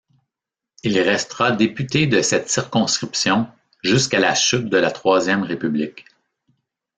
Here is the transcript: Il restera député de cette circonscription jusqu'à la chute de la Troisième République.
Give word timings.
Il 0.81 0.99
restera 0.99 1.51
député 1.51 2.07
de 2.07 2.23
cette 2.23 2.49
circonscription 2.49 3.47
jusqu'à 3.83 4.19
la 4.19 4.33
chute 4.33 4.65
de 4.65 4.77
la 4.77 4.89
Troisième 4.89 5.43
République. 5.43 6.05